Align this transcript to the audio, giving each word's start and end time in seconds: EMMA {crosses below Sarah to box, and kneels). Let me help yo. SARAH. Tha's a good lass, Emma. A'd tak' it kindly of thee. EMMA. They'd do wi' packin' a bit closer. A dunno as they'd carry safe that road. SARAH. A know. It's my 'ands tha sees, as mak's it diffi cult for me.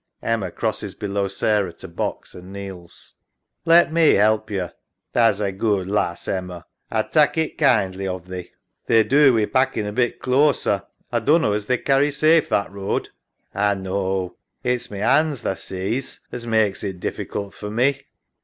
EMMA 0.23 0.49
{crosses 0.49 0.95
below 0.95 1.27
Sarah 1.27 1.73
to 1.73 1.87
box, 1.87 2.33
and 2.33 2.51
kneels). 2.51 3.13
Let 3.65 3.93
me 3.93 4.13
help 4.15 4.49
yo. 4.49 4.59
SARAH. 4.69 4.73
Tha's 5.13 5.39
a 5.41 5.51
good 5.51 5.87
lass, 5.89 6.27
Emma. 6.27 6.65
A'd 6.91 7.11
tak' 7.11 7.37
it 7.37 7.55
kindly 7.59 8.07
of 8.07 8.27
thee. 8.27 8.39
EMMA. 8.39 8.49
They'd 8.87 9.09
do 9.09 9.31
wi' 9.35 9.45
packin' 9.45 9.85
a 9.85 9.91
bit 9.93 10.19
closer. 10.19 10.81
A 11.11 11.21
dunno 11.21 11.51
as 11.53 11.67
they'd 11.67 11.85
carry 11.85 12.09
safe 12.09 12.49
that 12.49 12.71
road. 12.71 13.09
SARAH. 13.53 13.71
A 13.73 13.75
know. 13.79 14.37
It's 14.63 14.89
my 14.89 14.97
'ands 15.01 15.43
tha 15.43 15.55
sees, 15.55 16.21
as 16.31 16.47
mak's 16.47 16.83
it 16.83 16.99
diffi 16.99 17.29
cult 17.29 17.53
for 17.53 17.69
me. 17.69 18.01